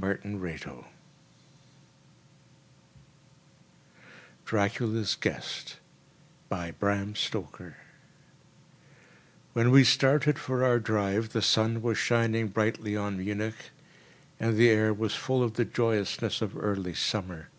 [0.00, 0.84] FLORENCE BRAM STOKER
[4.44, 5.76] Dracula's Guest
[6.48, 7.14] When
[9.70, 13.70] we started for our drive the sun was shining brightly on Munich,
[14.40, 17.50] and the air was full of the joyousness of early summer.